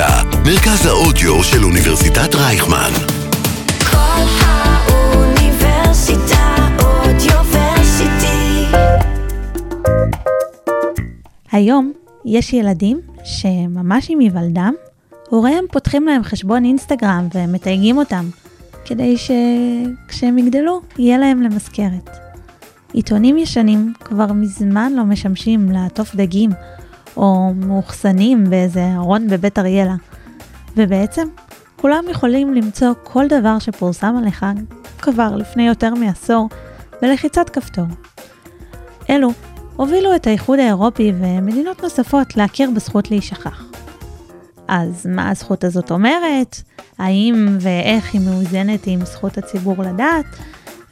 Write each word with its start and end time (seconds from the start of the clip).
האוניברסיטה, 0.00 0.38
מרכז 0.44 0.86
האודיו 0.86 1.44
של 1.44 1.64
אוניברסיטת 1.64 2.34
רייכמן. 2.34 2.90
כל 3.90 4.24
האוניברסיטה 4.40 5.56
אודיוורסיטי. 6.78 8.64
היום 11.52 11.92
יש 12.24 12.52
ילדים 12.52 13.00
שממש 13.24 14.10
עם 14.10 14.18
היוולדם, 14.18 14.74
הוריהם 15.28 15.64
פותחים 15.72 16.06
להם 16.06 16.22
חשבון 16.22 16.64
אינסטגרם 16.64 17.28
ומתייגים 17.34 17.98
אותם, 17.98 18.24
כדי 18.84 19.16
שכשהם 19.16 20.38
יגדלו, 20.38 20.80
יהיה 20.98 21.18
להם 21.18 21.42
למזכרת. 21.42 22.10
עיתונים 22.92 23.38
ישנים 23.38 23.92
כבר 24.00 24.32
מזמן 24.32 24.92
לא 24.96 25.04
משמשים 25.04 25.70
לעטוף 25.72 26.14
דגים, 26.14 26.50
או 27.18 27.52
מאוחסנים 27.54 28.50
באיזה 28.50 28.92
ארון 28.96 29.28
בבית 29.28 29.58
אריאלה. 29.58 29.94
ובעצם, 30.76 31.28
כולם 31.76 32.04
יכולים 32.10 32.54
למצוא 32.54 32.88
כל 33.02 33.26
דבר 33.28 33.58
שפורסם 33.58 34.16
עליך 34.18 34.46
כבר 34.98 35.36
לפני 35.36 35.68
יותר 35.68 35.94
מעשור 35.94 36.48
בלחיצת 37.02 37.50
כפתור. 37.50 37.86
אלו 39.10 39.28
הובילו 39.76 40.16
את 40.16 40.26
האיחוד 40.26 40.58
האירופי 40.58 41.12
ומדינות 41.20 41.82
נוספות 41.82 42.36
להכיר 42.36 42.70
בזכות 42.70 43.10
להישכח. 43.10 43.64
אז 44.68 45.06
מה 45.06 45.30
הזכות 45.30 45.64
הזאת 45.64 45.90
אומרת? 45.90 46.56
האם 46.98 47.56
ואיך 47.60 48.14
היא 48.14 48.20
מאוזנת 48.20 48.86
עם 48.86 49.04
זכות 49.04 49.38
הציבור 49.38 49.74
לדעת? 49.78 50.26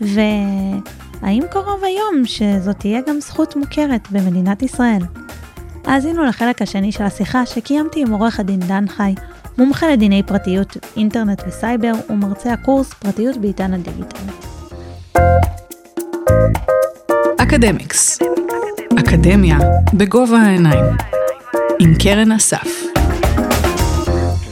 והאם 0.01 1.43
קרוב 1.51 1.85
היום 1.85 2.25
שזאת 2.25 2.77
תהיה 2.79 3.01
גם 3.07 3.21
זכות 3.21 3.57
מוכרת 3.57 4.11
במדינת 4.11 4.63
ישראל? 4.63 5.26
האזינו 5.87 6.25
לחלק 6.25 6.63
השני 6.63 6.93
של 6.93 7.05
השיחה 7.05 7.47
שקיימתי 7.47 8.01
עם 8.01 8.13
עורך 8.13 8.41
הדין 8.41 8.61
דן 8.61 8.89
חי, 8.89 9.15
מומחה 9.59 9.93
לדיני 9.93 10.23
פרטיות, 10.23 10.77
אינטרנט 10.97 11.43
וסייבר 11.49 11.93
ומרצה 12.11 12.53
הקורס 12.53 12.95
פרטיות 12.95 13.37
בעידן 13.37 13.73
הדיגיטל. 13.75 14.19
אקדמיקס, 17.43 18.19
אקדמיה 19.01 19.59
בגובה 19.95 20.39
העיניים, 20.39 20.85
עם 21.81 21.95
קרן 22.03 22.33
אסף. 22.33 22.97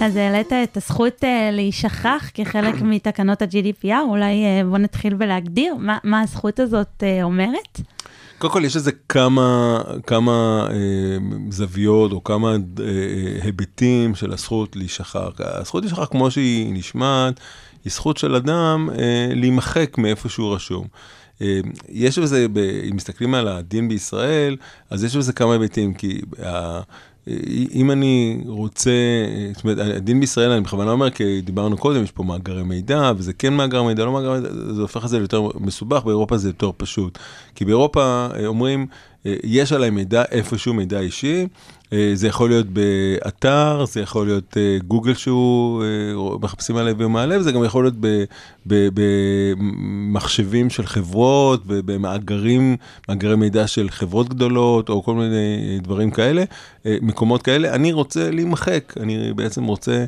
אז 0.01 0.17
העלית 0.17 0.53
את 0.53 0.77
הזכות 0.77 1.25
אה, 1.25 1.51
להישכח 1.53 2.31
כחלק 2.35 2.75
מתקנות 2.83 3.43
ה-GDPR, 3.43 4.03
אולי 4.09 4.45
אה, 4.45 4.61
בוא 4.69 4.79
נתחיל 4.79 5.15
בלהגדיר 5.15 5.75
מה, 5.75 5.99
מה 6.05 6.21
הזכות 6.21 6.61
הזאת 6.61 7.03
אה, 7.03 7.23
אומרת. 7.23 7.81
קודם 8.45 8.53
כל, 8.53 8.64
יש 8.64 8.77
איזה 8.77 8.92
כמה, 9.09 9.81
כמה 10.06 10.67
אה, 10.70 10.77
זוויות 11.50 12.12
או 12.12 12.25
כמה 12.25 12.50
אה, 12.50 12.56
היבטים 13.42 14.14
של 14.14 14.33
הזכות 14.33 14.77
להישכח. 14.77 15.31
הזכות 15.39 15.84
להישכח, 15.84 16.05
כמו 16.05 16.31
שהיא 16.31 16.72
נשמעת, 16.72 17.41
היא 17.84 17.92
זכות 17.92 18.17
של 18.17 18.34
אדם 18.34 18.89
אה, 18.98 19.28
להימחק 19.34 19.98
מאיפה 19.98 20.28
שהוא 20.28 20.55
רשום. 20.55 20.87
אה, 21.42 21.61
יש 21.89 22.19
בזה, 22.19 22.47
אם 22.91 22.97
מסתכלים 22.97 23.34
על 23.34 23.48
הדין 23.48 23.89
בישראל, 23.89 24.56
אז 24.91 25.05
יש 25.05 25.17
בזה 25.17 25.33
כמה 25.33 25.53
היבטים, 25.53 25.95
כי 25.95 26.20
ה, 26.45 26.81
אם 27.75 27.91
אני 27.91 28.41
רוצה, 28.47 28.91
זאת 29.55 29.64
אומרת, 29.64 29.78
הדין 29.78 30.20
בישראל, 30.20 30.50
אני 30.50 30.61
בכוונה 30.61 30.91
אומר, 30.91 31.11
כי 31.11 31.41
דיברנו 31.41 31.77
קודם, 31.77 32.03
יש 32.03 32.11
פה 32.11 32.22
מאגרי 32.22 32.62
מידע, 32.62 33.12
וזה 33.16 33.33
כן 33.33 33.55
מאגר 33.55 33.83
מידע, 33.83 34.05
לא 34.05 34.12
מאגר 34.12 34.33
מידע, 34.33 34.48
זה 34.72 34.83
הופך 34.83 35.05
את 35.05 35.08
זה 35.08 35.19
ליותר 35.19 35.48
מסובך, 35.61 36.05
באירופה 36.05 36.36
זה 36.36 36.48
יותר 36.48 36.70
פשוט. 36.77 37.19
כי 37.55 37.64
באירופה 37.64 38.28
אה, 38.34 38.47
אומרים, 38.47 38.86
יש 39.44 39.72
עליי 39.72 39.91
מידע 39.91 40.22
איפשהו, 40.30 40.75
מידע 40.75 41.00
אישי, 41.00 41.47
אה, 41.92 42.11
זה 42.14 42.28
יכול 42.28 42.48
להיות 42.48 42.67
באתר, 42.67 43.84
זה 43.89 44.00
יכול 44.00 44.27
להיות 44.27 44.56
גוגל 44.86 45.15
שהוא 45.15 45.82
מחפשים 46.43 46.76
עליו 46.76 46.99
ומעלה, 46.99 47.38
וזה 47.38 47.53
גם 47.53 47.65
יכול 47.65 47.84
להיות 47.84 47.94
במחשבים 48.66 50.71
של 50.71 50.87
חברות, 50.87 51.62
במאגרים, 51.66 52.76
מאגרי 53.09 53.37
מידע 53.37 53.66
של 53.66 53.91
חברות 53.91 54.28
גדולות, 54.28 54.88
או 54.88 55.03
כל 55.03 55.15
מיני 55.15 55.78
דברים 55.82 56.10
כאלה, 56.10 56.44
מקומות 56.84 57.43
כאלה. 57.43 57.75
אני 57.75 57.93
רוצה 57.93 58.31
להימחק, 58.31 58.94
אני 59.00 59.32
בעצם 59.32 59.65
רוצה, 59.65 60.04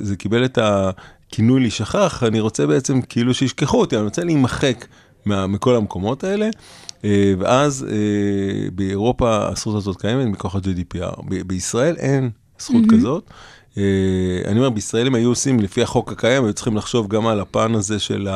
זה 0.00 0.16
קיבל 0.18 0.44
את 0.44 0.58
הכינוי 0.62 1.60
להישכח, 1.60 2.22
אני 2.26 2.40
רוצה 2.40 2.66
בעצם 2.66 3.02
כאילו 3.02 3.34
שישכחו 3.34 3.80
אותי, 3.80 3.96
אני 3.96 4.04
רוצה 4.04 4.24
להימחק 4.24 4.86
מכל 5.26 5.76
המקומות 5.76 6.24
האלה. 6.24 6.48
אה, 7.04 7.32
ואז 7.38 7.86
אה, 7.90 8.70
באירופה 8.74 9.48
הזכות 9.48 9.76
הזאת 9.76 10.00
קיימת 10.00 10.26
מכוח 10.26 10.54
ה-GDPR. 10.54 11.22
בישראל 11.46 11.96
אין 11.96 12.30
זכות 12.58 12.84
mm-hmm. 12.84 12.94
כזאת. 12.96 13.30
אה, 13.78 13.82
אני 14.44 14.58
אומר, 14.58 14.70
בישראל 14.70 15.06
הם 15.06 15.14
היו 15.14 15.28
עושים, 15.28 15.60
לפי 15.60 15.82
החוק 15.82 16.12
הקיים, 16.12 16.44
היו 16.44 16.52
צריכים 16.52 16.76
לחשוב 16.76 17.08
גם 17.08 17.26
על 17.26 17.40
הפן 17.40 17.74
הזה 17.74 17.98
של 17.98 18.28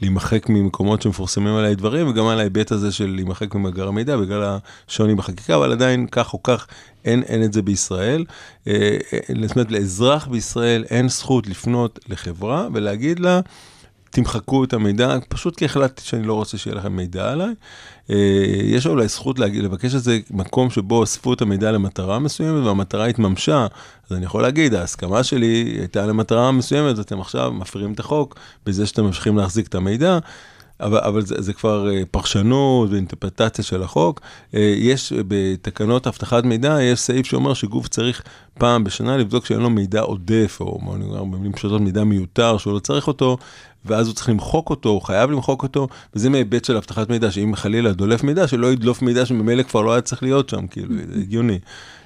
להימחק 0.00 0.48
ממקומות 0.48 1.02
שמפורסמים 1.02 1.54
עליי 1.54 1.74
דברים, 1.74 2.08
וגם 2.08 2.26
על 2.26 2.40
ההיבט 2.40 2.72
הזה 2.72 2.92
של 2.92 3.10
להימחק 3.14 3.54
ממאגר 3.54 3.88
המידע, 3.88 4.16
בגלל 4.16 4.58
השוני 4.88 5.14
בחקיקה, 5.14 5.56
אבל 5.56 5.72
עדיין 5.72 6.06
כך 6.06 6.34
או 6.34 6.42
כך 6.42 6.66
אין, 7.04 7.22
אין 7.22 7.44
את 7.44 7.52
זה 7.52 7.62
בישראל. 7.62 8.24
זאת 8.66 9.56
אומרת, 9.56 9.70
לאזרח 9.70 10.26
בישראל 10.26 10.84
אין 10.90 11.08
זכות 11.08 11.46
לפנות 11.46 11.98
לחברה 12.08 12.68
ולהגיד 12.74 13.20
לה, 13.20 13.40
תמחקו 14.12 14.64
את 14.64 14.72
המידע, 14.72 15.16
פשוט 15.28 15.56
כי 15.56 15.64
החלטתי 15.64 16.02
שאני 16.04 16.22
לא 16.22 16.34
רוצה 16.34 16.58
שיהיה 16.58 16.76
לכם 16.76 16.96
מידע 16.96 17.32
עליי. 17.32 17.54
אה, 18.10 18.16
יש 18.64 18.86
אולי 18.86 19.08
זכות 19.08 19.38
להגיד, 19.38 19.64
לבקש 19.64 19.94
איזה 19.94 20.18
מקום 20.30 20.70
שבו 20.70 21.04
אספו 21.04 21.32
את 21.32 21.42
המידע 21.42 21.72
למטרה 21.72 22.18
מסוימת 22.18 22.66
והמטרה 22.66 23.06
התממשה, 23.06 23.66
אז 24.10 24.16
אני 24.16 24.24
יכול 24.24 24.42
להגיד, 24.42 24.74
ההסכמה 24.74 25.22
שלי 25.22 25.76
הייתה 25.78 26.06
למטרה 26.06 26.52
מסוימת, 26.52 27.00
אתם 27.00 27.20
עכשיו 27.20 27.52
מפרים 27.52 27.92
את 27.92 28.00
החוק 28.00 28.36
בזה 28.66 28.86
שאתם 28.86 29.04
ממשיכים 29.04 29.36
להחזיק 29.36 29.66
את 29.66 29.74
המידע. 29.74 30.18
אבל, 30.82 30.98
אבל 30.98 31.22
זה, 31.22 31.34
זה 31.38 31.52
כבר 31.52 31.90
אה, 31.90 32.02
פרשנות 32.10 32.90
ואינטרפטציה 32.90 33.64
של 33.64 33.82
החוק. 33.82 34.20
אה, 34.54 34.74
יש 34.76 35.12
בתקנות 35.28 36.06
אבטחת 36.06 36.44
מידע, 36.44 36.82
יש 36.82 37.00
סעיף 37.00 37.26
שאומר 37.26 37.54
שגוף 37.54 37.88
צריך 37.88 38.22
פעם 38.58 38.84
בשנה 38.84 39.16
לבדוק 39.16 39.46
שאין 39.46 39.60
לו 39.60 39.70
מידע 39.70 40.00
עודף, 40.00 40.58
או 40.60 40.80
במילים 41.30 41.52
פשוטות 41.52 41.80
מידע 41.80 42.04
מיותר, 42.04 42.58
שהוא 42.58 42.74
לא 42.74 42.78
צריך 42.78 43.08
אותו, 43.08 43.36
ואז 43.84 44.06
הוא 44.06 44.14
צריך 44.14 44.28
למחוק 44.28 44.70
אותו, 44.70 44.88
הוא 44.88 45.02
חייב 45.02 45.30
למחוק 45.30 45.62
אותו, 45.62 45.88
וזה 46.14 46.30
מהיבט 46.30 46.64
של 46.64 46.76
אבטחת 46.76 47.10
מידע, 47.10 47.30
שאם 47.30 47.52
חלילה 47.56 47.92
דולף 47.92 48.22
מידע, 48.22 48.48
שלא 48.48 48.72
ידלוף 48.72 49.02
מידע 49.02 49.26
שממילא 49.26 49.62
כבר 49.62 49.80
לא 49.80 49.92
היה 49.92 50.00
צריך 50.00 50.22
להיות 50.22 50.48
שם, 50.48 50.66
כאילו, 50.66 50.94
הגיוני. 51.20 51.58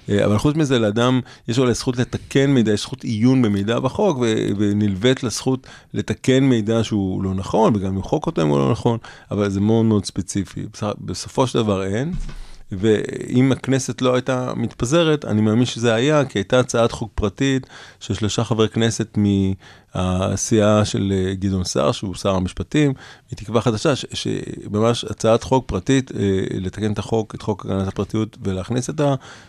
אה, 0.09 0.25
אבל 0.25 0.39
חוץ 0.39 0.57
מזה, 0.57 0.79
לאדם 0.79 1.21
יש 1.49 1.59
אולי 1.59 1.75
זכות 1.75 1.97
לתקן 1.97 2.51
מידע, 2.51 2.73
יש 2.73 2.81
זכות 2.81 3.05
עיון 3.05 3.43
במידע 3.43 3.79
בחוק, 3.79 4.19
ונלווית 4.59 5.23
לזכות 5.23 5.67
לתקן 5.95 6.45
מידע 6.45 6.85
שהוא 6.85 7.23
לא 7.23 7.35
נכון, 7.35 7.77
וגם 7.77 7.95
למחוק 7.95 8.27
אותו 8.27 8.43
אם 8.43 8.49
הוא 8.49 8.59
לא 8.59 8.71
נכון, 8.71 8.99
אבל 9.31 9.51
זה 9.51 9.61
מאוד 9.61 9.85
מאוד 9.85 10.05
ספציפי. 10.05 10.67
בסופו 11.01 11.47
של 11.47 11.59
דבר 11.59 11.85
אין. 11.85 12.13
ואם 12.73 13.53
הכנסת 13.53 14.03
לא 14.03 14.15
הייתה 14.15 14.53
מתפזרת, 14.57 15.25
אני 15.25 15.41
מאמין 15.41 15.65
שזה 15.65 15.95
היה, 15.95 16.25
כי 16.25 16.39
הייתה 16.39 16.61
הצעת 16.61 16.93
חוק 16.93 17.11
פרטית 17.15 17.67
של 18.01 18.15
שלושה 18.15 18.45
חברי 18.45 18.69
כנסת 18.69 19.19
הסיעה 19.97 20.85
של 20.85 21.13
אה, 21.13 21.35
גדעון 21.35 21.65
סער, 21.65 21.93
שהוא 21.93 22.15
שר 22.15 22.35
המשפטים, 22.35 22.93
מתקווה 23.33 23.61
חדשה, 23.61 23.93
שממש 23.97 25.05
הצעת 25.05 25.43
חוק 25.43 25.65
פרטית, 25.69 26.13
אה, 26.13 26.41
לתקן 26.51 26.93
את 26.93 26.99
החוק, 26.99 27.35
את 27.35 27.43
חוק 27.43 27.67
הגנת 27.67 27.89
הפרטיות, 27.89 28.37
ולהכניס 28.43 28.91
את 28.91 29.01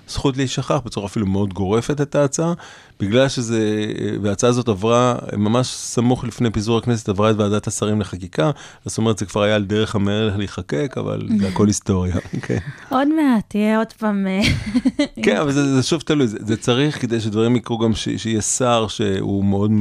הזכות 0.08 0.38
להישכח 0.38 0.80
בצורה 0.86 1.06
אפילו 1.06 1.26
מאוד 1.26 1.54
גורפת 1.54 2.02
את 2.02 2.16
ההצעה, 2.16 2.54
בגלל 3.00 3.30
שזה, 3.30 3.86
אה, 4.00 4.10
וההצעה 4.22 4.50
הזאת 4.50 4.68
עברה 4.68 5.16
ממש 5.38 5.68
סמוך 5.68 6.24
לפני 6.24 6.52
פיזור 6.52 6.78
הכנסת, 6.78 7.10
עברה 7.10 7.32
את 7.32 7.36
ועדת 7.36 7.68
השרים 7.68 8.02
לחקיקה, 8.02 8.52
זאת 8.86 8.98
אומרת, 8.98 9.18
זה 9.18 9.26
כבר 9.26 9.42
היה 9.42 9.56
על 9.56 9.64
דרך 9.64 9.96
המלך 9.96 10.38
להיחקק, 10.38 10.96
אבל 10.98 11.28
זה 11.40 11.48
הכל 11.54 11.68
היסטוריה. 11.68 12.16
כן. 12.42 12.58
עוד 12.90 13.08
מעט, 13.08 13.44
תהיה 13.48 13.78
עוד 13.78 13.94
פעם... 14.00 14.28
כן, 15.26 15.38
אבל 15.38 15.52
זה, 15.52 15.76
זה 15.76 15.84
שוב 15.84 16.02
תלוי, 16.02 16.28
זה, 16.28 16.38
זה 16.42 16.58
צריך 16.58 17.02
כדי 17.02 17.20
שדברים 17.20 17.56
יקרו 17.56 17.78
גם 17.78 17.96
ש, 17.96 18.10
שיהיה 18.18 18.42
שר 18.42 18.88
שהוא 18.88 19.46
מאוד 19.46 19.72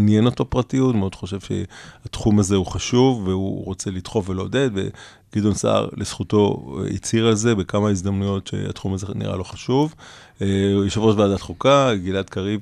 מעניין 0.00 0.26
אותו 0.26 0.50
פרטיות, 0.50 0.94
מאוד 0.94 1.14
חושב 1.14 1.38
שהתחום 1.40 2.38
הזה 2.38 2.56
הוא 2.56 2.66
חשוב 2.66 3.28
והוא 3.28 3.64
רוצה 3.64 3.90
לדחוף 3.90 4.28
ולעודד, 4.28 4.70
וגדעון 4.74 5.54
סער 5.54 5.88
לזכותו 5.96 6.74
הצהיר 6.94 7.26
על 7.26 7.34
זה 7.34 7.54
בכמה 7.54 7.90
הזדמנויות 7.90 8.46
שהתחום 8.46 8.94
הזה 8.94 9.06
נראה 9.14 9.36
לו 9.36 9.44
חשוב. 9.44 9.94
אה, 10.42 10.46
יושב 10.84 11.00
ראש 11.00 11.16
ועדת 11.16 11.40
חוקה, 11.40 11.90
גלעד 12.04 12.30
קריב, 12.30 12.60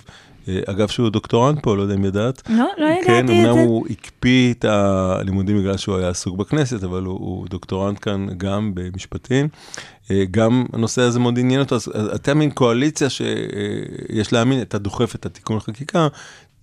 אה, 0.48 0.60
אגב 0.66 0.88
שהוא 0.88 1.08
דוקטורנט 1.08 1.58
פה, 1.62 1.76
לא 1.76 1.82
יודע 1.82 1.94
אם 1.94 2.04
ידעת. 2.04 2.42
לא, 2.48 2.64
לא 2.78 2.86
ידעתי 2.86 3.06
כן, 3.06 3.24
את 3.24 3.28
זה. 3.28 3.32
כן, 3.34 3.46
אמנם 3.46 3.58
הוא 3.58 3.86
הקפיא 3.90 4.54
את 4.54 4.64
הלימודים 4.64 5.58
בגלל 5.58 5.76
שהוא 5.76 5.96
היה 5.96 6.08
עסוק 6.08 6.36
בכנסת, 6.36 6.84
אבל 6.84 7.02
הוא, 7.02 7.18
הוא 7.18 7.46
דוקטורנט 7.48 7.98
כאן 8.02 8.26
גם 8.36 8.72
במשפטים. 8.74 9.48
אה, 10.10 10.24
גם 10.30 10.66
הנושא 10.72 11.02
הזה 11.02 11.18
מאוד 11.18 11.38
עניין 11.38 11.60
אותו, 11.60 11.74
אז 11.74 11.88
אתם 12.14 12.38
מין 12.38 12.50
קואליציה 12.50 13.10
שיש 13.10 14.32
להאמין, 14.32 14.62
אתה 14.62 14.78
דוחף 14.78 15.14
את 15.14 15.26
התיקון 15.26 15.56
לחקיקה, 15.56 16.08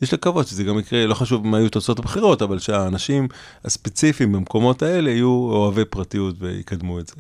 יש 0.04 0.14
לקוות 0.14 0.48
שזה 0.48 0.64
גם 0.64 0.80
יקרה, 0.80 1.08
לא 1.08 1.14
חשוב 1.14 1.48
מה 1.48 1.60
יהיו 1.60 1.70
תוצאות 1.70 2.00
הבחירות, 2.00 2.42
אבל 2.42 2.60
שהאנשים 2.60 3.28
הספציפיים 3.66 4.32
במקומות 4.32 4.82
האלה 4.82 5.10
יהיו 5.10 5.30
אוהבי 5.30 5.86
פרטיות 5.86 6.36
ויקדמו 6.40 7.00
את 7.00 7.08
זה. 7.08 7.14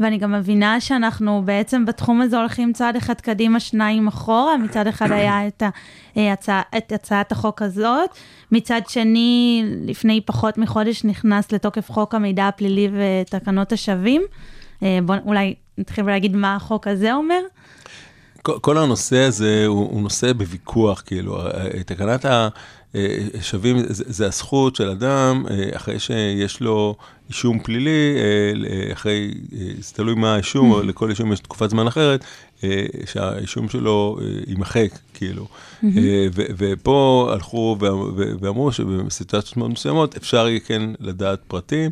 ואני 0.00 0.18
גם 0.18 0.32
מבינה 0.32 0.80
שאנחנו 0.80 1.42
בעצם 1.44 1.86
בתחום 1.86 2.20
הזה 2.20 2.38
הולכים 2.38 2.72
צעד 2.72 2.96
אחד 2.96 3.14
קדימה, 3.14 3.60
שניים 3.60 4.08
אחורה. 4.08 4.56
מצד 4.56 4.86
אחד 4.86 5.12
היה 5.12 5.46
את, 5.46 5.62
ה, 5.62 5.70
אה, 6.16 6.32
את 6.78 6.92
הצעת 6.92 7.32
החוק 7.32 7.62
הזאת, 7.62 8.10
מצד 8.52 8.80
שני, 8.88 9.64
לפני 9.86 10.20
פחות 10.20 10.58
מחודש 10.58 11.04
נכנס 11.04 11.52
לתוקף 11.52 11.90
חוק 11.90 12.14
המידע 12.14 12.48
הפלילי 12.48 12.88
ותקנות 12.92 13.72
השבים. 13.72 14.22
אה, 14.82 14.98
בואו 15.04 15.18
אולי 15.26 15.54
נתחיל 15.78 16.06
להגיד 16.06 16.36
מה 16.36 16.56
החוק 16.56 16.86
הזה 16.86 17.14
אומר. 17.14 17.40
כל, 18.42 18.78
הנושא 18.78 19.18
הזה 19.18 19.66
הוא, 19.66 19.88
הוא 19.90 20.02
נושא 20.02 20.32
בוויכוח, 20.32 21.02
כאילו, 21.06 21.40
אה, 21.40 21.82
תקנת 21.86 22.24
השבים 22.94 23.78
זה, 23.88 24.04
זה 24.06 24.26
הזכות 24.26 24.76
של 24.76 24.88
אדם, 24.88 25.44
אה, 25.50 25.76
אחרי 25.76 25.98
שיש 25.98 26.60
לו 26.60 26.96
אישום 27.28 27.58
פלילי, 27.58 28.16
אה, 28.16 28.92
אחרי, 28.92 29.34
זה 29.80 29.94
תלוי 29.94 30.14
מה 30.14 30.34
האישום, 30.34 30.70
או 30.70 30.82
לכל 30.82 31.10
אישום 31.10 31.32
יש 31.32 31.40
תקופת 31.40 31.70
זמן 31.70 31.86
אחרת, 31.86 32.24
שהאישום 33.06 33.68
שלו 33.68 34.18
יימחק, 34.46 34.88
כאילו. 35.14 35.46
ו, 36.32 36.42
ופה 36.58 37.30
הלכו 37.32 37.76
ואמרו 38.40 38.72
שבסיטואציות 38.72 39.56
מאוד 39.56 39.70
מסוימות 39.70 40.16
אפשר 40.16 40.48
יהיה 40.48 40.60
כן 40.60 40.82
לדעת 41.00 41.40
פרטים. 41.46 41.90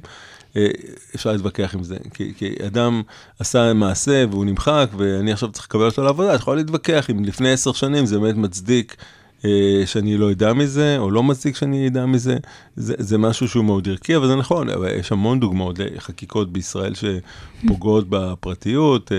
אה, 0.58 0.68
אפשר 1.14 1.32
להתווכח 1.32 1.74
עם 1.74 1.82
זה. 1.82 1.96
כי, 2.14 2.32
כי 2.36 2.54
אדם 2.66 3.02
עשה 3.38 3.72
מעשה 3.72 4.24
והוא 4.30 4.44
נמחק, 4.44 4.88
ואני 4.96 5.32
עכשיו 5.32 5.52
צריך 5.52 5.64
לקבל 5.64 5.86
אותו 5.86 6.02
לעבודה, 6.04 6.34
את 6.34 6.40
יכולה 6.40 6.56
להתווכח 6.56 7.10
אם 7.10 7.24
לפני 7.24 7.52
עשר 7.52 7.72
שנים 7.72 8.06
זה 8.06 8.18
באמת 8.18 8.36
מצדיק 8.36 8.96
שאני 9.86 10.16
לא 10.16 10.32
אדע 10.32 10.52
מזה, 10.52 10.98
או 10.98 11.10
לא 11.10 11.22
מצדיק 11.22 11.56
שאני 11.56 11.88
אדע 11.88 12.06
מזה, 12.06 12.36
זה, 12.76 12.94
זה 12.98 13.18
משהו 13.18 13.48
שהוא 13.48 13.64
מאוד 13.64 13.88
ערכי, 13.88 14.16
אבל 14.16 14.26
זה 14.26 14.36
נכון, 14.36 14.70
אבל 14.70 14.88
יש 14.94 15.12
המון 15.12 15.40
דוגמאות 15.40 15.78
לחקיקות 15.78 16.52
בישראל 16.52 16.92
שפוגעות 16.94 18.06
בפרטיות, 18.08 19.12
אה, 19.12 19.18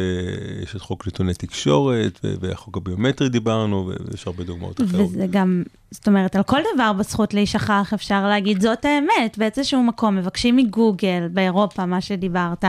יש 0.64 0.76
את 0.76 0.82
חוק 0.82 1.08
נתוני 1.08 1.34
תקשורת, 1.34 2.20
והחוק 2.40 2.78
הביומטרי 2.78 3.30
דיברנו, 3.30 3.92
ויש 4.12 4.28
הרבה 4.28 4.44
דוגמאות 4.44 4.82
אחרות. 4.82 5.10
וזה 5.10 5.26
גם, 5.30 5.64
זאת 5.92 6.08
אומרת, 6.08 6.36
על 6.36 6.44
כל 6.44 6.60
דבר 6.74 6.94
בזכות 6.94 7.34
להישכח 7.34 7.92
אפשר 7.94 8.28
להגיד, 8.28 8.62
זאת 8.62 8.86
האמת, 8.86 9.38
באיזשהו 9.38 9.84
מקום, 9.84 10.16
מבקשים 10.16 10.56
מגוגל, 10.56 11.28
באירופה, 11.34 11.86
מה 11.86 12.02
שדיברת. 12.02 12.66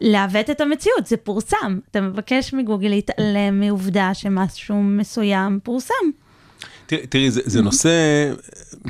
לעוות 0.00 0.50
את 0.50 0.60
המציאות, 0.60 1.06
זה 1.06 1.16
פורסם. 1.16 1.78
אתה 1.90 2.00
מבקש 2.00 2.54
מגוגל 2.54 2.88
להתעלם 2.88 3.60
מעובדה 3.60 4.14
שמשהו 4.14 4.82
מסוים 4.82 5.58
פורסם. 5.62 5.94
תראי, 7.08 7.30
זה, 7.30 7.40
זה 7.44 7.62
נושא 7.62 7.90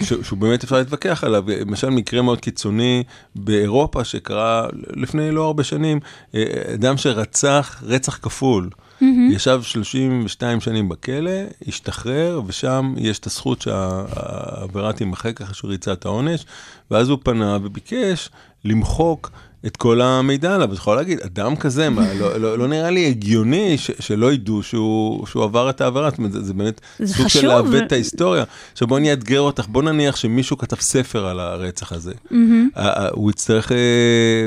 ש, 0.00 0.12
שהוא 0.22 0.38
באמת 0.38 0.64
אפשר 0.64 0.76
להתווכח 0.76 1.24
עליו. 1.24 1.44
למשל, 1.48 1.90
מקרה 1.90 2.22
מאוד 2.22 2.40
קיצוני 2.40 3.02
באירופה 3.34 4.04
שקרה 4.04 4.66
לפני 4.72 5.30
לא 5.30 5.44
הרבה 5.44 5.64
שנים, 5.64 6.00
אה, 6.34 6.44
אדם 6.74 6.96
שרצח 6.96 7.82
רצח 7.86 8.18
כפול. 8.22 8.70
Mm-hmm. 9.02 9.04
ישב 9.32 9.62
32 9.62 10.60
שנים 10.60 10.88
בכלא, 10.88 11.30
השתחרר, 11.68 12.40
ושם 12.46 12.94
יש 12.96 13.18
את 13.18 13.26
הזכות 13.26 13.62
שהעבירה 13.62 14.92
תימחק 14.92 15.40
אחרי 15.40 15.54
שהוא 15.54 15.70
ריצה 15.70 15.92
את 15.92 16.04
העונש, 16.04 16.44
ואז 16.90 17.08
הוא 17.08 17.18
פנה 17.22 17.58
וביקש 17.62 18.30
למחוק 18.64 19.30
את 19.66 19.76
כל 19.76 20.00
המידע 20.00 20.54
עליו, 20.54 20.72
את 20.72 20.78
יכולה 20.78 20.96
להגיד, 20.96 21.20
אדם 21.20 21.56
כזה, 21.56 21.90
מה, 21.90 22.14
לא, 22.14 22.36
לא, 22.36 22.58
לא 22.58 22.68
נראה 22.68 22.90
לי 22.90 23.06
הגיוני 23.06 23.78
ש, 23.78 23.90
שלא 24.00 24.32
ידעו 24.32 24.62
שהוא, 24.62 25.26
שהוא 25.26 25.44
עבר 25.44 25.70
את 25.70 25.80
העבירה, 25.80 26.10
זאת 26.10 26.18
אומרת, 26.18 26.32
זה, 26.32 26.42
זה 26.42 26.54
באמת 26.54 26.80
זה 26.98 27.14
סוג 27.14 27.26
חשוב. 27.26 27.42
של 27.42 27.48
לעוות 27.48 27.82
את 27.86 27.92
ההיסטוריה. 27.92 28.44
עכשיו 28.72 28.88
בואי 28.88 29.00
אני 29.00 29.10
אאתגר 29.10 29.40
אותך, 29.40 29.66
בוא 29.68 29.82
נניח 29.82 30.16
שמישהו 30.16 30.58
כתב 30.58 30.76
ספר 30.80 31.26
על 31.26 31.40
הרצח 31.40 31.92
הזה. 31.92 32.12
Mm-hmm. 32.12 32.80
הוא 33.12 33.30
יצטרך, 33.30 33.72
אה, 33.72 33.78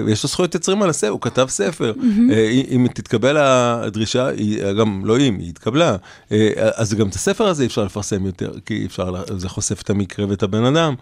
יש 0.07 0.23
לו 0.23 0.29
זכויות 0.29 0.53
יוצרים 0.53 0.81
על 0.81 0.89
הספר, 0.89 1.09
הוא 1.09 1.21
כתב 1.21 1.45
ספר. 1.49 1.93
Mm-hmm. 1.97 2.71
אם 2.71 2.87
תתקבל 2.93 3.37
הדרישה, 3.37 4.27
היא, 4.27 4.73
גם 4.79 5.05
לא 5.05 5.17
אם, 5.17 5.37
היא 5.39 5.49
התקבלה, 5.49 5.95
אה, 6.31 6.49
אז 6.75 6.93
גם 6.93 7.07
את 7.07 7.13
הספר 7.13 7.47
הזה 7.47 7.65
אפשר 7.65 7.83
לפרסם 7.83 8.25
יותר, 8.25 8.51
כי 8.65 8.85
אפשר, 8.85 9.13
זה 9.37 9.49
חושף 9.49 9.81
את 9.81 9.89
המקרה 9.89 10.25
ואת 10.29 10.43
הבן 10.43 10.65
אדם. 10.65 10.95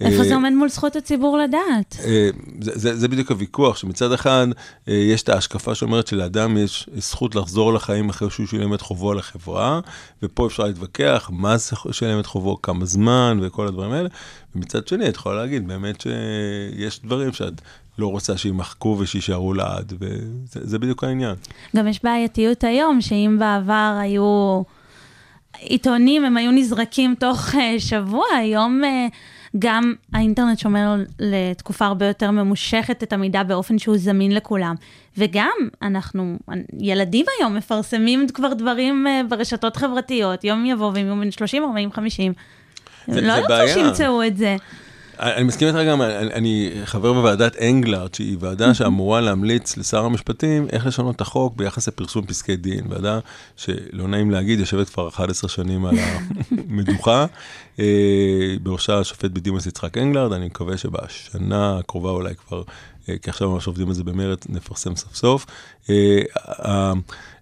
איפה 0.00 0.22
אה, 0.22 0.28
זה 0.28 0.34
עומד 0.34 0.52
מול 0.52 0.68
זכות 0.68 0.96
הציבור 0.96 1.38
לדעת? 1.38 1.96
אה, 2.04 2.30
זה, 2.60 2.72
זה, 2.74 2.96
זה 2.96 3.08
בדיוק 3.08 3.30
הוויכוח, 3.30 3.76
שמצד 3.76 4.12
אחד 4.12 4.46
אה, 4.88 4.94
יש 4.94 5.22
את 5.22 5.28
ההשקפה 5.28 5.74
שאומרת 5.74 6.06
שלאדם 6.06 6.56
יש 6.56 6.88
זכות 6.96 7.34
לחזור 7.34 7.72
לחיים 7.72 8.08
אחרי 8.08 8.30
שהוא 8.30 8.46
שילם 8.46 8.74
את 8.74 8.80
חובו 8.80 9.10
על 9.10 9.18
החברה, 9.18 9.80
ופה 10.22 10.46
אפשר 10.46 10.64
להתווכח 10.64 11.30
מה 11.32 11.56
זה 11.56 11.76
שילם 11.92 12.20
את 12.20 12.26
חובו, 12.26 12.62
כמה 12.62 12.84
זמן 12.84 13.38
וכל 13.42 13.66
הדברים 13.66 13.92
האלה, 13.92 14.08
ומצד 14.56 14.88
שני 14.88 15.08
את 15.08 15.16
יכולה 15.16 15.40
להגיד 15.42 15.68
באמת 15.68 16.00
שיש 16.00 17.00
דברים 17.04 17.32
שאת 17.32 17.60
לא 17.98 18.06
רוצה 18.06 18.36
שימחקו 18.36 18.96
ושיישארו 19.00 19.54
לעד, 19.54 19.92
וזה 20.54 20.78
בדיוק 20.78 21.04
העניין. 21.04 21.34
גם 21.76 21.88
יש 21.88 22.04
בעייתיות 22.04 22.64
היום, 22.64 23.00
שאם 23.00 23.36
בעבר 23.40 23.96
היו 24.00 24.62
עיתונים, 25.58 26.24
הם 26.24 26.36
היו 26.36 26.50
נזרקים 26.50 27.14
תוך 27.18 27.54
שבוע, 27.78 28.24
היום... 28.36 28.82
גם 29.58 29.94
האינטרנט 30.12 30.58
שומר 30.58 30.96
לתקופה 31.18 31.86
הרבה 31.86 32.06
יותר 32.06 32.30
ממושכת 32.30 33.02
את 33.02 33.12
המידע 33.12 33.42
באופן 33.42 33.78
שהוא 33.78 33.96
זמין 33.98 34.32
לכולם. 34.32 34.74
וגם 35.18 35.52
אנחנו, 35.82 36.36
ילדים 36.78 37.26
היום 37.38 37.54
מפרסמים 37.54 38.26
כבר 38.34 38.52
דברים 38.52 39.06
אה, 39.06 39.20
ברשתות 39.28 39.76
חברתיות, 39.76 40.44
יום 40.44 40.66
יבוא 40.66 40.86
והם 40.94 41.06
יהיו 41.06 41.16
בן 41.16 41.30
30, 41.30 41.64
40, 41.64 41.92
50. 41.92 42.32
זה, 43.08 43.20
לא 43.20 43.32
ירצו 43.32 43.72
שימצאו 43.74 44.26
את 44.26 44.36
זה. 44.36 44.56
אני 45.18 45.44
מסכים 45.44 45.68
איתך 45.68 45.78
גם, 45.88 46.02
אני, 46.02 46.70
חבר 46.84 47.12
בוועדת 47.12 47.56
אנגלרד, 47.62 48.14
שהיא 48.14 48.36
ועדה 48.40 48.74
שאמורה 48.74 49.20
להמליץ 49.20 49.76
לשר 49.76 50.04
המשפטים 50.04 50.66
איך 50.72 50.86
לשנות 50.86 51.16
את 51.16 51.20
החוק 51.20 51.56
ביחס 51.56 51.88
לפרסום 51.88 52.26
פסקי 52.26 52.56
דין. 52.56 52.86
ועדה 52.88 53.18
שלא 53.56 54.08
נעים 54.08 54.30
להגיד, 54.30 54.60
יושבת 54.60 54.88
כבר 54.88 55.08
11 55.08 55.50
שנים 55.50 55.86
על 55.86 55.94
המדוכה. 56.68 57.26
אה, 57.80 58.54
בראשה 58.62 58.98
השופט 58.98 59.30
בדימוס 59.30 59.66
יצחק 59.66 59.98
אנגלרד, 59.98 60.32
אני 60.32 60.46
מקווה 60.46 60.76
שבשנה 60.76 61.78
הקרובה 61.78 62.10
אולי 62.10 62.34
כבר, 62.34 62.62
אה, 63.08 63.14
כי 63.22 63.30
עכשיו 63.30 63.50
ממש 63.50 63.66
עובדים 63.66 63.88
על 63.88 63.94
זה 63.94 64.04
במרץ, 64.04 64.46
נפרסם 64.48 64.96
סוף 64.96 65.14
סוף. 65.14 65.46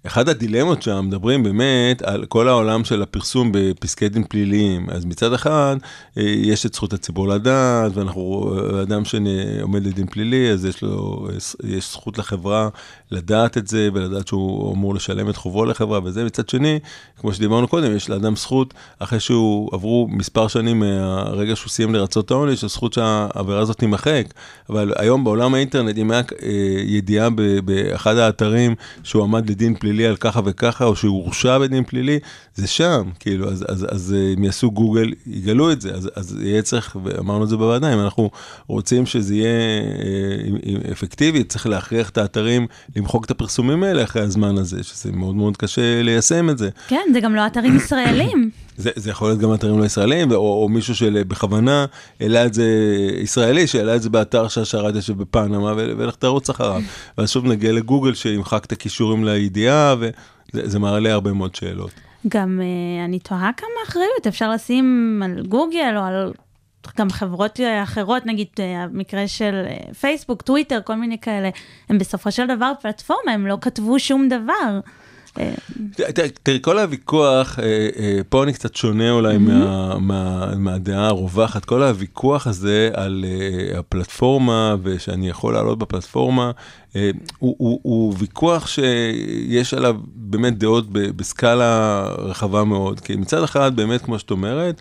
אה, 0.06 0.10
אחד 0.10 0.28
הדילמות 0.28 0.82
שם 0.82 1.04
מדברים 1.06 1.42
באמת 1.42 2.02
על 2.02 2.24
כל 2.24 2.48
העולם 2.48 2.84
של 2.84 3.02
הפרסום 3.02 3.50
בפסקי 3.52 4.08
דין 4.08 4.24
פליליים. 4.24 4.90
אז 4.90 5.04
מצד 5.04 5.32
אחד, 5.32 5.76
אה, 6.18 6.22
יש 6.22 6.66
את 6.66 6.74
זכות 6.74 6.92
הציבור 6.92 7.28
לדעת, 7.28 7.96
ואנחנו, 7.96 8.54
אדם 8.82 9.04
שעומד 9.04 9.86
לדין 9.86 10.06
פלילי, 10.06 10.50
אז 10.50 10.64
יש 10.64 10.82
לו, 10.82 11.28
יש 11.64 11.92
זכות 11.92 12.18
לחברה 12.18 12.68
לדעת 13.10 13.58
את 13.58 13.68
זה, 13.68 13.88
ולדעת 13.94 14.28
שהוא 14.28 14.74
אמור 14.74 14.94
לשלם 14.94 15.30
את 15.30 15.36
חובו 15.36 15.64
לחברה 15.64 16.00
וזה. 16.04 16.24
מצד 16.24 16.48
שני, 16.48 16.78
כמו 17.16 17.32
שדיברנו 17.32 17.68
קודם, 17.68 17.96
יש 17.96 18.10
לאדם 18.10 18.36
זכות, 18.36 18.74
אחרי 18.98 19.20
שהוא 19.20 19.70
עברו 19.72 20.08
מספר 20.10 20.48
שנים 20.48 20.80
מהרגע 20.80 21.56
שהוא 21.56 21.70
סיים 21.70 21.94
לרצות 21.94 22.26
את 22.26 22.30
העונש, 22.30 22.64
הזכות 22.64 22.92
שהעבירה 22.92 23.60
הזאת 23.60 23.78
תימחק. 23.78 24.24
אבל 24.70 24.92
היום 24.96 25.24
בעולם 25.24 25.54
האינטרנט, 25.54 25.98
אם 25.98 26.10
היה 26.10 26.20
אה, 26.42 26.48
ידיעה 26.86 27.28
באחד 27.64 28.16
האתרים 28.16 28.74
שהוא 29.02 29.24
עמד 29.24 29.50
לדין 29.50 29.74
פלילי, 29.74 29.91
פלילי 29.92 30.06
על 30.06 30.16
ככה 30.16 30.40
וככה, 30.44 30.84
או 30.84 30.96
שהוא 30.96 31.24
הורשע 31.24 31.58
בדין 31.58 31.84
פלילי, 31.84 32.18
זה 32.54 32.66
שם, 32.66 33.10
כאילו, 33.20 33.50
אז, 33.50 33.64
אז, 33.68 33.86
אז 33.90 34.14
אה, 34.16 34.34
אם 34.38 34.44
יעשו 34.44 34.70
גוגל, 34.70 35.12
יגלו 35.26 35.72
את 35.72 35.80
זה, 35.80 35.90
אז, 35.94 36.10
אז 36.14 36.38
יהיה 36.40 36.62
צריך, 36.62 36.96
ואמרנו 37.04 37.44
את 37.44 37.48
זה 37.48 37.56
בוועדה, 37.56 37.94
אם 37.94 38.00
אנחנו 38.00 38.30
רוצים 38.66 39.06
שזה 39.06 39.34
יהיה 39.34 39.82
אה, 40.66 40.92
אפקטיבי, 40.92 41.44
צריך 41.44 41.66
להכריח 41.66 42.10
את 42.10 42.18
האתרים 42.18 42.66
למחוק 42.96 43.24
את 43.24 43.30
הפרסומים 43.30 43.82
האלה 43.82 44.04
אחרי 44.04 44.22
הזמן 44.22 44.58
הזה, 44.58 44.82
שזה 44.82 45.12
מאוד 45.12 45.34
מאוד 45.34 45.56
קשה 45.56 46.02
ליישם 46.02 46.50
את 46.50 46.58
זה. 46.58 46.70
כן, 46.88 47.06
זה 47.12 47.20
גם 47.20 47.34
לא 47.34 47.46
אתרים 47.46 47.76
ישראלים. 47.76 48.50
זה, 48.76 48.90
זה 48.96 49.10
יכול 49.10 49.28
להיות 49.28 49.40
גם 49.40 49.54
אתרים 49.54 49.78
לא 49.78 49.84
ישראלים, 49.84 50.30
או, 50.30 50.62
או 50.62 50.68
מישהו 50.68 50.94
שבכוונה 50.94 51.86
העלה 52.20 52.46
את 52.46 52.54
זה, 52.54 52.66
ישראלי, 53.20 53.66
שהעלה 53.66 53.96
את 53.96 54.02
זה 54.02 54.10
באתר 54.10 54.48
שהשרת 54.48 54.94
יושב 54.94 55.18
בפנמה, 55.18 55.72
ולך 55.76 56.14
תרוץ 56.16 56.50
אחריו. 56.50 56.82
ואז 57.18 57.30
שוב 57.30 57.46
נגיע 57.46 57.72
לגוגל 57.72 58.14
שימחק 58.14 58.64
את 58.64 58.72
הכישורים 58.72 59.24
לידיעה, 59.24 59.81
וזה 60.54 60.78
מעלה 60.78 61.12
הרבה 61.12 61.32
מאוד 61.32 61.54
שאלות. 61.54 61.90
גם 62.28 62.60
uh, 62.60 63.04
אני 63.04 63.18
תוהה 63.18 63.50
כמה 63.56 63.68
אחריות 63.88 64.26
אפשר 64.28 64.50
לשים 64.50 65.22
על 65.24 65.46
גוגל 65.46 65.94
או 65.96 66.02
על 66.02 66.32
גם 66.98 67.10
חברות 67.10 67.60
אחרות, 67.82 68.26
נגיד 68.26 68.48
המקרה 68.60 69.28
של 69.28 69.66
פייסבוק, 70.00 70.42
טוויטר, 70.42 70.80
כל 70.84 70.94
מיני 70.94 71.18
כאלה, 71.18 71.50
הם 71.88 71.98
בסופו 71.98 72.32
של 72.32 72.46
דבר 72.46 72.72
פלטפורמה, 72.80 73.32
הם 73.32 73.46
לא 73.46 73.58
כתבו 73.60 73.98
שום 73.98 74.28
דבר. 74.28 74.80
תראה, 75.96 76.10
תראי, 76.42 76.58
כל 76.62 76.78
הוויכוח, 76.78 77.58
אה, 77.58 77.64
אה, 77.98 78.20
פה 78.28 78.42
אני 78.42 78.52
קצת 78.52 78.74
שונה 78.76 79.10
אולי 79.10 79.38
מה- 79.38 79.98
מה- 79.98 80.54
מהדעה 80.56 81.06
הרווחת, 81.06 81.64
כל 81.64 81.82
הוויכוח 81.82 82.46
הזה 82.46 82.90
על 82.94 83.24
אה, 83.28 83.78
הפלטפורמה 83.78 84.76
ושאני 84.82 85.28
יכול 85.28 85.54
לעלות 85.54 85.78
בפלטפורמה, 85.78 86.50
הוא- 87.38 88.14
ויכוח 88.18 88.66
שיש 88.66 89.74
עליו 89.74 89.96
באמת 90.14 90.58
דעות 90.58 90.86
בסקאלה 90.92 92.02
רחבה 92.18 92.64
מאוד. 92.64 93.00
כי 93.00 93.16
מצד 93.16 93.42
אחד, 93.42 93.76
באמת, 93.76 94.02
כמו 94.02 94.18
שאת 94.18 94.30
אומרת, 94.30 94.80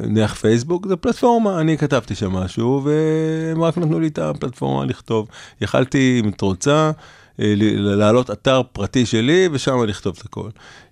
נניח 0.00 0.34
פייסבוק 0.34 0.86
זה 0.88 0.96
פלטפורמה, 0.96 1.60
אני 1.60 1.78
כתבתי 1.78 2.14
שם 2.14 2.32
משהו, 2.32 2.82
והם 2.84 3.62
רק 3.62 3.78
נתנו 3.78 4.00
לי 4.00 4.06
את 4.06 4.18
הפלטפורמה 4.18 4.84
לכתוב. 4.84 5.28
יכלתי, 5.60 6.20
אם 6.24 6.28
את 6.28 6.40
רוצה, 6.40 6.90
להעלות 7.76 8.30
אתר 8.30 8.62
פרטי 8.72 9.06
שלי 9.06 9.48
ושם 9.52 9.84
לכתוב 9.84 10.16
את 10.18 10.24
הכל. 10.24 10.48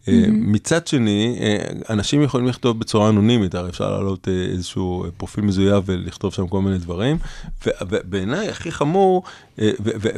אה, 0.08 0.24
מצד 0.28 0.86
שני, 0.86 1.38
אה, 1.40 1.56
אנשים 1.90 2.22
יכולים 2.22 2.46
לכתוב 2.46 2.80
בצורה 2.80 3.08
אנונימית, 3.08 3.54
הרי 3.54 3.70
אפשר 3.70 3.90
להעלות 3.90 4.28
אה, 4.28 4.32
איזשהו 4.32 5.04
אה, 5.04 5.10
פרופיל 5.16 5.44
מזויף 5.44 5.84
ולכתוב 5.86 6.34
שם 6.34 6.46
כל 6.46 6.60
מיני 6.62 6.78
דברים. 6.78 7.18
ובעיניי 7.82 8.48
הכי 8.48 8.72
חמור, 8.72 9.22
אה, 9.60 9.70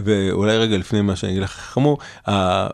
ואולי 0.05 0.59
רגע 0.59 0.77
לפני 0.77 1.01
מה 1.01 1.17
שאני 1.17 1.33
אגיד 1.33 1.43
לך, 1.43 1.51
הכי 1.51 1.73
חמור, 1.73 1.99
אה, 2.29 2.69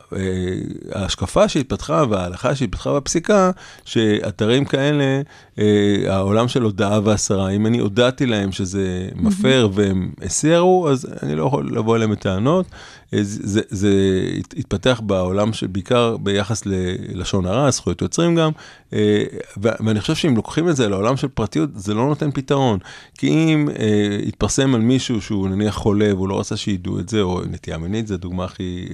ההשקפה 0.92 1.48
שהתפתחה 1.48 2.04
וההלכה 2.10 2.54
שהתפתחה 2.54 2.92
בפסיקה, 2.92 3.50
שאתרים 3.84 4.64
כאלה, 4.64 5.22
אה, 5.58 5.64
העולם 6.06 6.48
של 6.48 6.62
הודעה 6.62 7.00
והסרה, 7.04 7.50
אם 7.50 7.66
אני 7.66 7.78
הודעתי 7.78 8.26
להם 8.26 8.52
שזה 8.52 9.08
מפר 9.14 9.68
והם 9.72 10.10
הסירו, 10.22 10.88
אז 10.88 11.06
אני 11.22 11.36
לא 11.36 11.44
יכול 11.44 11.70
לבוא 11.72 11.96
אליהם 11.96 12.10
בטענות. 12.10 12.66
אה, 13.14 13.18
זה, 13.22 13.40
זה, 13.44 13.60
זה 13.68 13.90
הת- 14.38 14.54
התפתח 14.56 15.00
בעולם 15.06 15.52
שבעיקר 15.52 16.16
ביחס 16.16 16.62
ללשון 16.66 17.46
הרע, 17.46 17.70
זכויות 17.70 18.02
יוצרים 18.02 18.34
גם, 18.34 18.50
אה, 18.92 19.24
ואני 19.56 20.00
חושב 20.00 20.14
שאם 20.14 20.36
לוקחים 20.36 20.68
את 20.68 20.76
זה 20.76 20.88
לעולם 20.88 21.16
של 21.16 21.28
פרטיות, 21.28 21.70
זה 21.74 21.94
לא 21.94 22.06
נותן 22.06 22.30
פתרון. 22.30 22.78
כי 23.18 23.28
אם 23.28 23.68
אה, 23.78 24.18
יתפרסם 24.22 24.74
על 24.74 24.80
מישהו 24.80 25.20
שהוא 25.20 25.48
נניח 25.48 25.74
חולה 25.74 26.14
והוא 26.14 26.28
לא 26.28 26.40
רצה 26.40 26.56
שידעו 26.56 26.98
את 26.98 27.08
זה, 27.08 27.20
או 27.20 27.40
נטייה 27.50 27.78
מינית, 27.78 28.06
זו 28.06 28.14
הדוגמה 28.14 28.44
הכי 28.44 28.88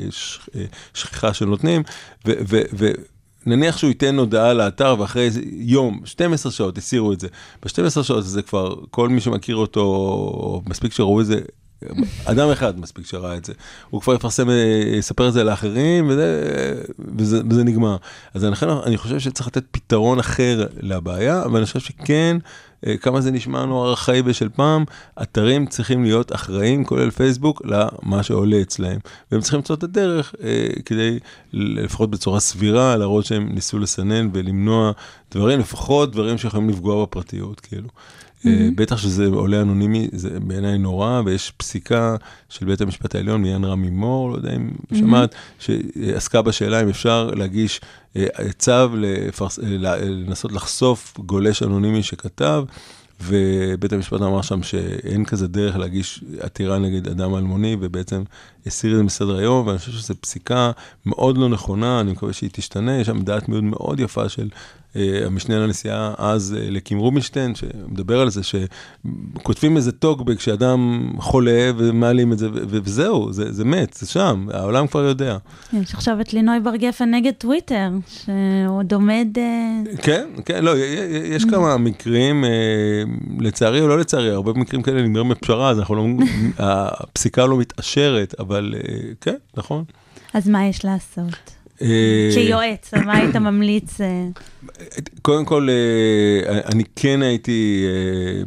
אה, 0.54 0.64
שכיחה 0.94 1.34
שנותנים, 1.34 1.82
ו... 2.26 2.32
ו, 2.48 2.60
ו 2.78 2.90
נניח 3.46 3.76
שהוא 3.76 3.88
ייתן 3.88 4.18
הודעה 4.18 4.52
לאתר 4.52 4.96
ואחרי 4.98 5.30
יום, 5.52 6.00
12 6.04 6.52
שעות, 6.52 6.78
הסירו 6.78 7.12
את 7.12 7.20
זה. 7.20 7.28
ב-12 7.62 8.02
שעות 8.02 8.24
זה 8.24 8.42
כבר, 8.42 8.74
כל 8.90 9.08
מי 9.08 9.20
שמכיר 9.20 9.56
אותו, 9.56 9.80
או 9.80 10.62
מספיק 10.66 10.92
שראו 10.92 11.20
את 11.20 11.26
זה, 11.26 11.40
אדם 12.24 12.50
אחד 12.50 12.80
מספיק 12.80 13.06
שראה 13.06 13.36
את 13.36 13.44
זה. 13.44 13.52
הוא 13.90 14.00
כבר 14.00 14.14
יפרסם, 14.14 14.50
אה, 14.50 14.54
יספר 14.98 15.28
את 15.28 15.32
זה 15.32 15.44
לאחרים, 15.44 16.08
וזה, 16.08 16.42
וזה, 17.18 17.40
וזה 17.50 17.64
נגמר. 17.64 17.96
אז 18.34 18.44
לכן 18.44 18.68
אני 18.68 18.96
חושב 18.96 19.18
שצריך 19.18 19.46
לתת 19.48 19.64
פתרון 19.70 20.18
אחר 20.18 20.66
לבעיה, 20.80 21.42
אבל 21.44 21.56
אני 21.56 21.66
חושב 21.66 21.80
שכן, 21.80 22.36
אה, 22.86 22.96
כמה 22.96 23.20
זה 23.20 23.30
נשמע 23.30 23.62
לנו 23.62 23.84
ארכאי 23.84 24.22
ושל 24.24 24.48
פעם, 24.48 24.84
אתרים 25.22 25.66
צריכים 25.66 26.04
להיות 26.04 26.34
אחראים, 26.34 26.84
כולל 26.84 27.10
פייסבוק, 27.10 27.62
למה 27.64 28.22
שעולה 28.22 28.60
אצלהם. 28.60 28.98
והם 29.32 29.40
צריכים 29.40 29.58
למצוא 29.58 29.76
את 29.76 29.82
הדרך 29.82 30.34
אה, 30.42 30.66
כדי, 30.84 31.18
לפחות 31.52 32.10
בצורה 32.10 32.40
סבירה, 32.40 32.96
להראות 32.96 33.24
שהם 33.24 33.48
ניסו 33.54 33.78
לסנן 33.78 34.28
ולמנוע 34.32 34.92
דברים, 35.32 35.60
לפחות 35.60 36.12
דברים 36.12 36.38
שיכולים 36.38 36.68
לפגוע 36.68 37.02
בפרטיות, 37.02 37.60
כאילו. 37.60 37.88
אה, 38.46 38.68
בטח 38.74 38.96
שזה 38.96 39.26
עולה 39.26 39.60
אנונימי, 39.60 40.08
זה 40.12 40.40
בעיניי 40.40 40.78
נורא, 40.78 41.22
ויש 41.24 41.52
פסיקה 41.56 42.16
של 42.48 42.66
בית 42.66 42.80
המשפט 42.80 43.14
העליון 43.14 43.42
בעניין 43.42 43.64
רמי 43.64 43.90
מור, 43.90 44.30
לא 44.30 44.36
יודע 44.36 44.56
אם 44.56 44.70
שמעת, 44.94 45.34
שעסקה 45.58 46.42
בשאלה 46.42 46.82
אם 46.82 46.88
אפשר 46.88 47.30
להגיש 47.36 47.80
אה, 48.16 48.26
צו 48.58 48.88
לפרס- 48.96 49.58
אה, 49.58 49.96
לנסות 50.04 50.52
לחשוף 50.52 51.14
גולש 51.18 51.62
אנונימי 51.62 52.02
שכתב. 52.02 52.64
ובית 53.20 53.92
המשפט 53.92 54.20
אמר 54.20 54.42
שם 54.42 54.62
שאין 54.62 55.24
כזה 55.24 55.48
דרך 55.48 55.76
להגיש 55.76 56.24
עתירה 56.40 56.78
נגד 56.78 57.08
אדם 57.08 57.34
אלמוני, 57.34 57.76
ובעצם 57.80 58.22
הסיר 58.66 58.92
את 58.92 58.96
זה 58.96 59.02
מסדר 59.02 59.36
היום, 59.36 59.66
ואני 59.66 59.78
חושב 59.78 59.92
שזו 59.92 60.14
פסיקה 60.20 60.70
מאוד 61.06 61.38
לא 61.38 61.48
נכונה, 61.48 62.00
אני 62.00 62.12
מקווה 62.12 62.32
שהיא 62.32 62.50
תשתנה, 62.52 62.96
יש 63.00 63.06
שם 63.06 63.22
דעת 63.22 63.48
מיעוט 63.48 63.64
מאוד 63.64 64.00
יפה 64.00 64.28
של 64.28 64.48
המשנה 64.96 65.58
לנשיאה 65.58 66.14
אז, 66.18 66.56
אה, 66.58 66.70
לקים 66.70 66.98
רובינשטיין, 66.98 67.54
שמדבר 67.54 68.20
על 68.20 68.30
זה, 68.30 68.40
שכותבים 68.42 69.76
איזה 69.76 69.92
טוקבק 69.92 70.40
שאדם 70.40 71.10
חולה 71.18 71.70
ומעלים 71.76 72.32
את 72.32 72.38
זה, 72.38 72.48
וזהו, 72.52 73.32
זה, 73.32 73.52
זה 73.52 73.64
מת, 73.64 73.94
זה 73.94 74.06
שם, 74.06 74.46
העולם 74.52 74.86
כבר 74.86 75.04
יודע. 75.04 75.36
יש 75.72 75.94
עכשיו 75.94 76.20
את 76.20 76.32
לינוי 76.32 76.60
בר 76.60 76.76
גפן 76.76 77.14
נגד 77.14 77.32
טוויטר, 77.38 77.88
שעוד 78.08 78.92
עומד... 78.92 79.28
אה, 79.36 79.96
כן, 80.02 80.28
כן, 80.44 80.64
לא, 80.64 80.78
יש 81.24 81.44
כמה 81.44 81.76
מקרים, 81.76 82.44
אה, 82.44 82.50
לצערי 83.38 83.80
או 83.80 83.88
לא 83.88 83.98
לצערי, 83.98 84.30
הרבה 84.30 84.52
מקרים 84.52 84.82
כאלה 84.82 85.02
נגמרים 85.02 85.28
בפשרה, 85.28 85.70
אז 85.70 85.78
אנחנו 85.78 85.94
לא, 85.94 86.04
הפסיקה 86.58 87.46
לא 87.46 87.58
מתעשרת, 87.58 88.34
אבל 88.38 88.74
אה, 88.76 88.98
כן, 89.20 89.36
נכון. 89.56 89.84
אז 90.34 90.48
מה 90.48 90.66
יש 90.66 90.84
לעשות? 90.84 91.53
אה, 91.82 92.30
כיועץ, 92.34 92.94
מה 92.94 93.16
היית 93.16 93.36
ממליץ? 93.36 94.00
אה, 94.00 94.28
קודם 95.22 95.44
כל, 95.44 95.68
אה, 95.70 96.60
אני 96.72 96.84
כן 96.96 97.22
הייתי 97.22 97.86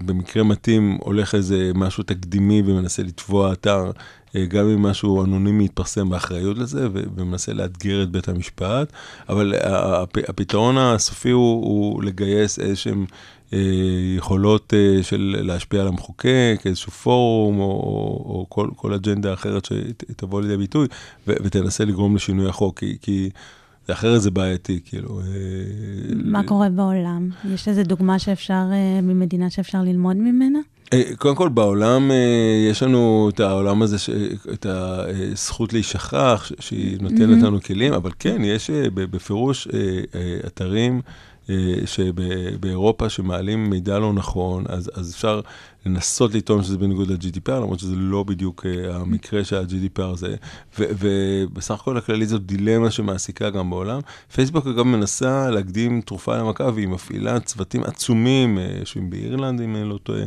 במקרה 0.05 0.43
מתאים 0.43 0.98
הולך 1.01 1.36
איזה 1.36 1.72
משהו 1.75 2.03
תקדימי 2.03 2.62
ומנסה 2.65 3.03
לתבוע 3.03 3.53
אתר, 3.53 3.91
גם 4.48 4.69
אם 4.69 4.81
משהו 4.81 5.24
אנונימי 5.24 5.65
יתפרסם 5.65 6.10
באחריות 6.10 6.57
לזה, 6.57 6.88
ומנסה 6.93 7.53
לאתגר 7.53 8.03
את 8.03 8.10
בית 8.10 8.29
המשפט, 8.29 8.93
אבל 9.29 9.53
הפתרון 10.27 10.77
הסופי 10.77 11.29
הוא, 11.29 11.65
הוא 11.65 12.03
לגייס 12.03 12.60
איזשהם... 12.60 13.05
אה, 13.53 13.59
יכולות 14.17 14.73
אה, 14.73 15.03
של 15.03 15.35
להשפיע 15.39 15.81
על 15.81 15.87
המחוקק, 15.87 16.61
איזשהו 16.65 16.91
פורום 16.91 17.59
או, 17.59 17.63
או, 17.63 18.25
או 18.29 18.45
כל, 18.49 18.69
כל 18.75 18.93
אג'נדה 18.93 19.33
אחרת 19.33 19.65
שתבוא 19.65 20.41
לידי 20.41 20.57
ביטוי 20.57 20.87
ו, 21.27 21.33
ותנסה 21.43 21.85
לגרום 21.85 22.15
לשינוי 22.15 22.49
החוק, 22.49 22.79
כי, 22.79 22.97
כי 23.01 23.29
אחרת 23.91 24.21
זה 24.21 24.31
בעייתי, 24.31 24.79
כאילו. 24.85 25.19
אה, 25.19 25.25
מה 26.15 26.43
קורה 26.43 26.69
בעולם? 26.69 27.29
יש 27.53 27.67
איזו 27.67 27.83
דוגמה 27.83 28.19
שאפשר, 28.19 28.63
ממדינה 29.03 29.49
שאפשר 29.49 29.81
ללמוד 29.81 30.17
ממנה? 30.17 30.59
קודם 31.17 31.35
כל 31.35 31.49
בעולם 31.49 32.11
יש 32.69 32.83
לנו 32.83 33.29
את 33.33 33.39
העולם 33.39 33.81
הזה, 33.81 33.97
את 34.53 34.65
הזכות 34.69 35.73
להישכח, 35.73 36.51
שהיא 36.59 36.97
נותנת 37.01 37.43
לנו 37.43 37.61
כלים, 37.61 37.93
אבל 37.93 38.11
כן, 38.19 38.41
יש 38.43 38.69
בפירוש 38.93 39.67
אתרים 40.47 41.01
שבאירופה 41.85 43.09
שמעלים 43.09 43.69
מידע 43.69 43.99
לא 43.99 44.13
נכון, 44.13 44.63
אז, 44.69 44.91
אז 44.93 45.13
אפשר 45.13 45.41
לנסות 45.85 46.33
לטעון 46.33 46.63
שזה 46.63 46.77
בניגוד 46.77 47.11
ל-GDPR, 47.11 47.51
למרות 47.51 47.79
שזה 47.79 47.95
לא 47.95 48.23
בדיוק 48.23 48.65
אה, 48.65 48.95
המקרה 48.95 49.43
שה-GDPR 49.43 50.15
זה, 50.15 50.35
ו- 50.79 50.85
ובסך 50.99 51.73
הכל 51.73 51.97
הכללי 51.97 52.25
זאת 52.25 52.45
דילמה 52.45 52.91
שמעסיקה 52.91 53.49
גם 53.49 53.69
בעולם. 53.69 53.99
פייסבוק 54.33 54.67
אגב 54.67 54.83
מנסה 54.83 55.49
להקדים 55.49 56.01
תרופה 56.01 56.37
למכה, 56.37 56.69
והיא 56.75 56.87
מפעילה 56.87 57.39
צוותים 57.39 57.83
עצומים, 57.83 58.57
אה, 58.57 58.67
יושבים 58.79 59.09
באירלנד 59.09 59.61
אם 59.61 59.75
אני 59.75 59.89
לא 59.89 59.97
טועה. 60.03 60.23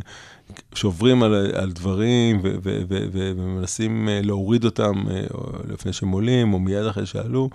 שעוברים 0.75 1.23
על, 1.23 1.51
על 1.53 1.71
דברים 1.71 2.39
ומנסים 2.43 4.09
אה, 4.09 4.19
להוריד 4.23 4.65
אותם 4.65 5.03
אה, 5.11 5.23
או 5.33 5.43
לפני 5.69 5.93
שהם 5.93 6.11
עולים, 6.11 6.53
או 6.53 6.59
מיד 6.59 6.85
אחרי 6.85 7.05
שעלו. 7.05 7.49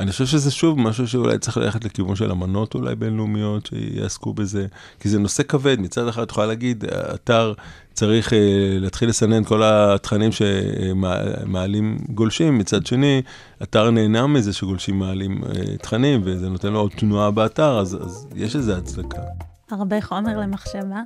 אני 0.00 0.10
חושב 0.10 0.26
שזה 0.26 0.50
שוב 0.50 0.80
משהו 0.80 1.08
שאולי 1.08 1.38
צריך 1.38 1.56
ללכת 1.56 1.84
לכיוון 1.84 2.16
של 2.16 2.30
אמנות 2.30 2.74
אולי 2.74 2.94
בינלאומיות 2.94 3.66
שיעסקו 3.66 4.32
בזה, 4.32 4.66
כי 5.00 5.08
זה 5.08 5.18
נושא 5.18 5.42
כבד, 5.42 5.80
מצד 5.80 6.08
אחד 6.08 6.22
את 6.22 6.30
יכולה 6.30 6.46
להגיד, 6.46 6.84
האתר 6.90 7.52
צריך 7.92 8.32
אה, 8.32 8.38
להתחיל 8.80 9.08
לסנן 9.08 9.44
כל 9.44 9.62
התכנים 9.64 10.30
שמעלים 10.32 11.98
גולשים, 12.08 12.58
מצד 12.58 12.86
שני, 12.86 13.22
אתר 13.62 13.90
נהנה 13.90 14.26
מזה 14.26 14.52
שגולשים 14.52 14.98
מעלים 14.98 15.44
אה, 15.44 15.76
תכנים, 15.76 16.20
וזה 16.24 16.48
נותן 16.48 16.72
לו 16.72 16.78
עוד 16.78 16.90
תנועה 16.90 17.30
באתר, 17.30 17.78
אז, 17.78 17.98
אז 18.02 18.26
יש 18.36 18.56
לזה 18.56 18.76
הצדקה. 18.76 19.22
הרבה 19.70 20.00
חומר 20.00 20.38
למחשבה, 20.38 21.00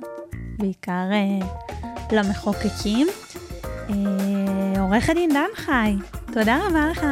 בעיקר 0.59 1.09
אה, 1.11 1.47
למחוקקים. 2.11 3.07
אה, 3.89 4.81
עורך 4.81 5.09
הדין 5.09 5.29
דן 5.33 5.49
חי, 5.55 5.95
תודה 6.39 6.59
רבה 6.67 6.87
לך 6.91 7.05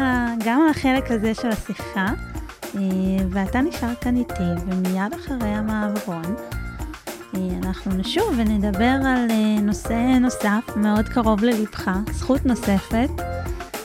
גם 0.46 0.62
על 0.62 0.70
החלק 0.70 1.12
הזה 1.12 1.34
של 1.34 1.48
השיחה, 1.48 2.06
אה, 2.76 2.82
ואתה 3.30 3.62
נשאר 3.62 3.96
כאן 4.02 4.16
איתי, 4.16 4.44
ומיד 4.68 5.14
אחרי 5.14 5.50
המעברון 5.50 6.36
אה, 7.36 7.40
אנחנו 7.64 7.92
נשוב 7.92 8.34
ונדבר 8.38 9.00
על 9.06 9.28
אה, 9.30 9.62
נושא 9.62 10.18
נוסף 10.22 10.64
מאוד 10.76 11.10
קרוב 11.10 11.44
ללבך, 11.44 11.92
זכות 12.12 12.46
נוספת, 12.46 13.10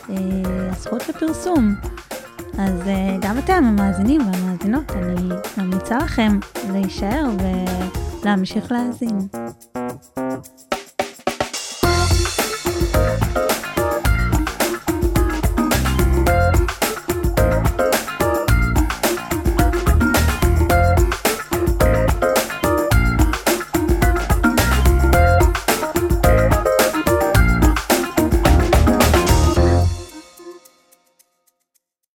הזכות 0.09 1.09
לפרסום. 1.09 1.75
אז 2.59 2.83
גם 3.21 3.39
אתם, 3.39 3.65
המאזינים 3.65 4.21
והמאזינות, 4.21 4.91
אני 4.91 5.29
ממליצה 5.59 5.99
לכם 5.99 6.39
להישאר 6.73 7.25
ולהמשיך 8.23 8.73
להאזין. 8.73 9.19